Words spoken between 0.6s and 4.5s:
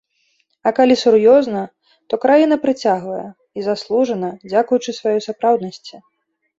А калі сур'ёзна, то краіна прыцягвае, і заслужана,